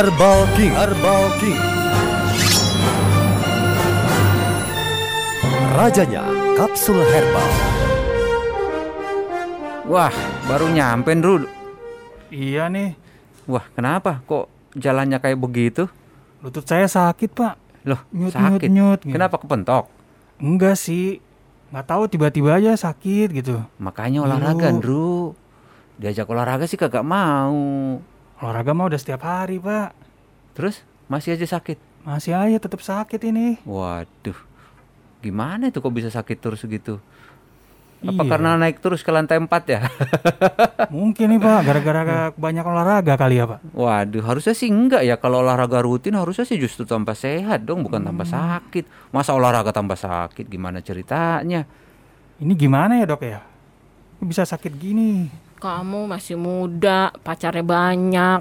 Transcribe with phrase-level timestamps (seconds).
[0.00, 1.60] Herbal King Herbal King
[5.76, 6.24] Rajanya
[6.56, 7.50] Kapsul Herbal
[9.84, 10.08] Wah,
[10.48, 11.44] baru nyampe, Ndru.
[12.32, 12.96] Iya nih,
[13.44, 15.84] Wah, kenapa kok jalannya kayak begitu?
[16.40, 17.60] lutut saya sakit pak.
[17.84, 18.72] Loh, Nyut, sakit.
[18.72, 19.12] nyut, nyut, gitu.
[19.12, 19.92] Kenapa kepentok?
[20.40, 21.20] Enggak sih,
[21.76, 23.60] nggak tahu tiba-tiba aja sakit gitu.
[23.76, 24.76] Makanya olahraga, Dulu.
[24.80, 25.12] Ndru.
[26.00, 28.00] Diajak olahraga sih kagak mau.
[28.40, 29.92] Olahraga mah udah setiap hari pak.
[30.56, 31.76] Terus masih aja sakit.
[32.02, 33.60] Masih aja tetap sakit ini.
[33.62, 34.36] Waduh.
[35.20, 36.96] Gimana itu kok bisa sakit terus gitu?
[38.00, 38.30] Apa Iya.
[38.32, 39.84] karena naik terus ke lantai 4 ya?
[40.88, 42.00] Mungkin nih pak, gara-gara
[42.32, 43.60] banyak olahraga kali ya pak.
[43.76, 45.20] Waduh, harusnya sih enggak ya.
[45.20, 48.32] Kalau olahraga rutin harusnya sih justru tambah sehat dong, bukan tambah Hmm.
[48.64, 48.88] sakit.
[49.12, 50.48] Masa olahraga tambah sakit?
[50.48, 51.68] Gimana ceritanya?
[52.40, 53.44] Ini gimana ya dok ya?
[54.16, 55.28] Bisa sakit gini.
[55.60, 58.40] Kamu masih muda, pacarnya banyak.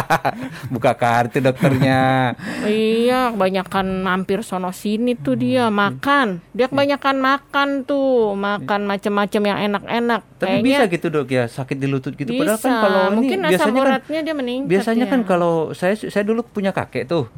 [0.72, 2.32] Buka kartu dokternya.
[2.64, 6.40] iya, kebanyakan mampir sono sini tuh dia makan.
[6.56, 10.20] Dia kebanyakan makan tuh, makan macam-macam yang enak-enak.
[10.40, 12.32] Tapi bisa gitu dok ya, sakit di lutut gitu.
[12.32, 12.40] bisa.
[12.40, 14.68] Padahal kan kalau ini Mungkin asam biasanya kan dia meningkat.
[14.72, 15.12] biasanya ya.
[15.12, 17.28] kan kalau saya saya dulu punya kakek tuh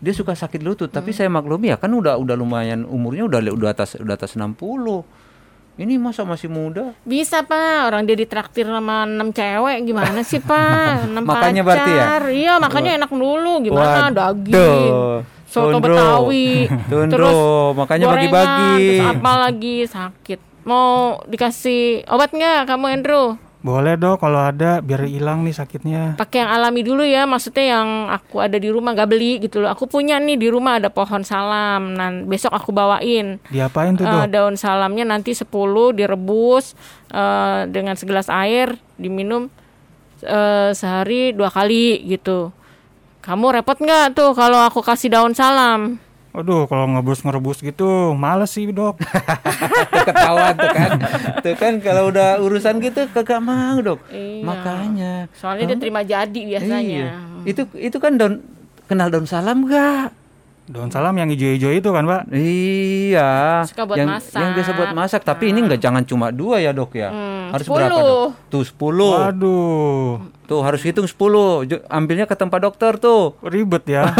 [0.00, 3.70] dia suka sakit lutut tapi saya maklumi ya kan udah udah lumayan umurnya udah udah
[3.72, 4.44] atas udah atas 60
[5.74, 11.02] ini masa masih muda Bisa pak, orang dia ditraktir sama enam cewek gimana sih pak?
[11.10, 12.02] Enam Makanya berarti ya?
[12.06, 12.22] pacar.
[12.30, 14.14] Iya makanya enak dulu gimana Waduh.
[14.14, 14.92] daging,
[15.44, 15.82] soto Tundro.
[15.82, 16.50] betawi,
[16.90, 17.38] Tundro, terus
[17.74, 18.74] makanya bagi-bagi.
[18.94, 20.40] Terus apa lagi sakit?
[20.64, 23.26] Mau dikasih obat nggak kamu Andrew?
[23.64, 26.20] Boleh dok kalau ada biar hilang nih sakitnya.
[26.20, 29.72] Pakai yang alami dulu ya, maksudnya yang aku ada di rumah gak beli gitu loh.
[29.72, 31.96] Aku punya nih di rumah ada pohon salam.
[31.96, 33.40] Nah, besok aku bawain.
[33.48, 34.28] Diapain tuh dok?
[34.28, 35.48] daun salamnya nanti 10
[35.96, 36.76] direbus
[37.08, 39.48] eh, dengan segelas air diminum
[40.20, 42.52] eh, sehari dua kali gitu.
[43.24, 45.96] Kamu repot nggak tuh kalau aku kasih daun salam?
[46.34, 48.98] Aduh kalau ngebus-ngerebus gitu males sih dok.
[49.94, 50.90] tuh ketawa tuh kan
[51.40, 54.42] tuh kan kalau udah urusan gitu kagak mau dok Iya.
[54.42, 56.82] makanya Soalnya dia terima jadi biasanya.
[56.82, 57.10] Iya.
[57.44, 58.42] itu itu kan daun
[58.84, 60.10] kenal daun salam gak
[60.64, 62.24] Daun salam yang hijau-hijau itu kan pak?
[62.32, 64.40] Iya, Suka buat yang, masak.
[64.40, 65.20] yang biasa buat masak.
[65.20, 67.12] Tapi ini nggak jangan cuma dua ya dok ya.
[67.12, 67.76] Hmm, harus 10.
[67.76, 68.28] berapa dok?
[68.48, 69.12] Tuh sepuluh.
[69.12, 71.64] Waduh Tuh harus hitung sepuluh.
[71.64, 73.32] Ju- Ambilnya ke tempat dokter tuh.
[73.40, 74.12] ribet ya.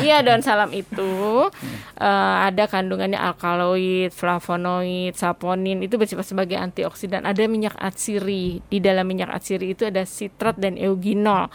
[0.00, 1.12] Iya daun salam itu
[2.00, 7.28] eh, ada kandungannya alkaloid, flavonoid, saponin itu bersifat sebagai antioksidan.
[7.28, 11.52] Ada minyak atsiri di dalam minyak atsiri itu ada sitrat dan eugenol.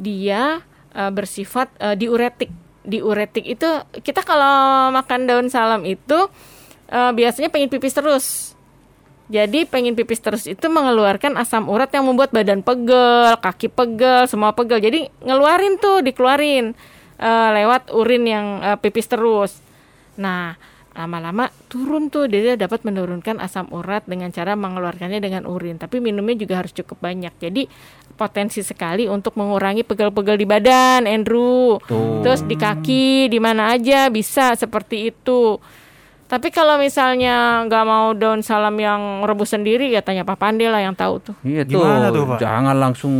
[0.00, 0.62] Dia
[0.94, 2.48] eh, bersifat eh, diuretik.
[2.80, 3.68] Diuretik itu
[4.00, 6.18] kita kalau makan daun salam itu
[6.88, 8.26] eh, biasanya pengen pipis terus.
[9.30, 14.50] Jadi pengen pipis terus itu mengeluarkan asam urat yang membuat badan pegel, kaki pegel, semua
[14.50, 14.82] pegel.
[14.82, 16.74] Jadi ngeluarin tuh, dikeluarin
[17.14, 19.62] eh, lewat urin yang eh, pipis terus.
[20.18, 20.58] Nah,
[20.98, 25.78] lama-lama turun tuh dia dapat menurunkan asam urat dengan cara mengeluarkannya dengan urin.
[25.78, 27.30] Tapi minumnya juga harus cukup banyak.
[27.38, 27.70] Jadi
[28.18, 31.78] potensi sekali untuk mengurangi pegel-pegel di badan, Andrew.
[32.26, 35.54] Terus di kaki, di mana aja bisa seperti itu.
[36.30, 40.94] Tapi kalau misalnya nggak mau daun salam yang rebus sendiri, ya tanya Pak lah yang
[40.94, 41.34] tahu tuh.
[41.42, 42.38] Iya Gimana tuh, Pak?
[42.38, 43.14] Jangan langsung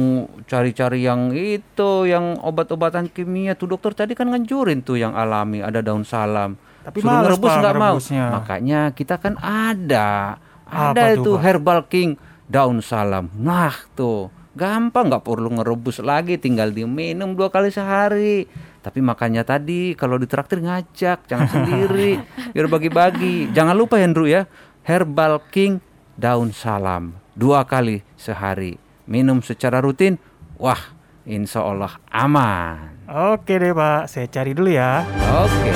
[0.46, 3.58] cari-cari yang itu, yang obat-obatan kimia.
[3.58, 6.54] Tuh dokter tadi kan nganjurin tuh yang alami, ada daun salam.
[6.86, 7.96] Tapi Suruh ngerebus nggak mau.
[7.98, 10.38] Makanya kita kan ada,
[10.70, 11.42] Apa ada tuh, itu Pak?
[11.42, 12.10] Herbal King
[12.46, 13.26] daun salam.
[13.34, 18.46] Nah tuh, gampang nggak perlu ngerebus lagi, tinggal diminum dua kali sehari.
[18.80, 22.20] Tapi makanya tadi kalau ditraktir ngajak, jangan sendiri,
[22.56, 23.52] biar bagi-bagi.
[23.52, 24.48] Jangan lupa Andrew ya,
[24.88, 25.84] Herbal King
[26.16, 28.80] daun salam dua kali sehari.
[29.04, 30.16] Minum secara rutin,
[30.56, 30.96] wah
[31.28, 33.04] insya Allah aman.
[33.10, 35.04] Oke deh pak, saya cari dulu ya.
[35.44, 35.72] Oke.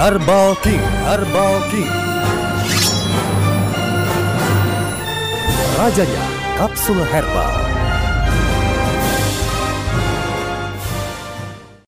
[0.00, 1.92] Herbal King Herbal King
[5.76, 6.24] Rajanya
[6.56, 7.69] Kapsul Herbal